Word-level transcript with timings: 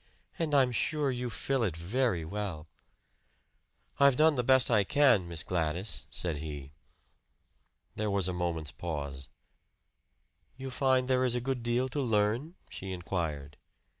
"And 0.39 0.55
I'm 0.55 0.71
sure 0.71 1.11
you 1.11 1.29
fill 1.29 1.61
it 1.61 1.77
very 1.77 2.25
well." 2.25 2.67
"I've 3.99 4.15
done 4.15 4.33
the 4.33 4.41
best 4.43 4.71
I 4.71 4.83
can, 4.83 5.27
Miss 5.27 5.43
Gladys," 5.43 6.07
said 6.09 6.37
he. 6.37 6.71
There 7.93 8.09
was 8.09 8.27
a 8.27 8.33
moment's 8.33 8.71
pause. 8.71 9.27
"You 10.57 10.71
find 10.71 11.07
there 11.07 11.23
is 11.23 11.35
a 11.35 11.39
good 11.39 11.61
deal 11.61 11.87
to 11.89 12.01
learn?" 12.01 12.55
she 12.67 12.91
inquired. 12.91 13.57